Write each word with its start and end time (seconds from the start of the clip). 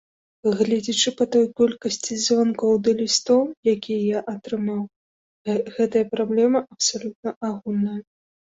Гледзячы 0.59 1.09
па 1.19 1.25
той 1.33 1.43
колькасці 1.61 2.17
званкоў 2.23 2.73
ды 2.87 2.91
лістоў, 3.03 3.41
якія 3.75 4.01
я 4.15 4.19
атрымаў, 4.33 4.81
гэтая 5.77 6.03
праблема 6.15 6.59
абсалютна 6.79 7.29
агульная. 7.53 7.97